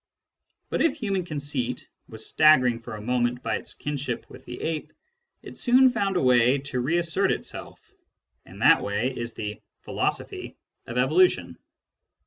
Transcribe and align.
But 0.71 0.81
if 0.81 0.95
human 0.95 1.23
conceit 1.25 1.87
was 2.09 2.25
staggered 2.25 2.83
for 2.83 2.95
a 2.95 3.01
moment 3.01 3.43
by 3.43 3.57
its 3.57 3.75
kinship 3.75 4.25
with 4.31 4.45
the 4.45 4.59
ape, 4.61 4.91
it 5.43 5.59
soon 5.59 5.91
found 5.91 6.17
a 6.17 6.23
way 6.23 6.57
to 6.57 6.79
reassert 6.79 7.31
itself, 7.31 7.93
and 8.43 8.63
that 8.63 8.81
way 8.81 9.15
is 9.15 9.35
the 9.35 9.61
"philosophy" 9.81 10.57
of 10.87 10.97
evolution. 10.97 11.55